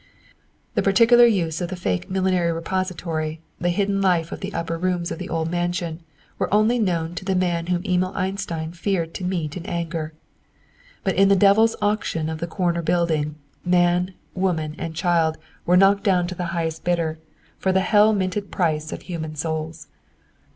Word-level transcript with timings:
The 0.73 0.81
particular 0.81 1.27
use 1.27 1.61
of 1.61 1.69
the 1.69 1.75
"fake" 1.75 2.09
millinery 2.09 2.51
repository, 2.51 3.39
the 3.59 3.69
hidden 3.69 4.01
life 4.01 4.31
of 4.31 4.39
the 4.39 4.51
upper 4.51 4.79
floors 4.79 5.11
of 5.11 5.19
the 5.19 5.29
old 5.29 5.51
mansion, 5.51 6.01
were 6.39 6.51
only 6.51 6.79
known 6.79 7.13
to 7.13 7.23
the 7.23 7.35
man 7.35 7.67
whom 7.67 7.83
Emil 7.85 8.11
Einstein 8.15 8.71
feared 8.71 9.13
to 9.13 9.23
meet 9.23 9.55
in 9.55 9.63
anger. 9.67 10.13
But 11.03 11.13
in 11.13 11.29
the 11.29 11.35
Devil's 11.35 11.75
auction 11.83 12.29
of 12.29 12.39
the 12.39 12.47
corner 12.47 12.81
building, 12.81 13.35
man, 13.63 14.15
woman 14.33 14.73
and 14.79 14.95
child 14.95 15.37
were 15.67 15.77
knocked 15.77 16.03
down 16.03 16.25
to 16.29 16.33
the 16.35 16.45
highest 16.45 16.83
bidder, 16.83 17.19
for 17.59 17.71
the 17.71 17.81
hell 17.81 18.11
minted 18.11 18.49
price 18.49 18.91
of 18.91 19.03
human 19.03 19.35
souls. 19.35 19.87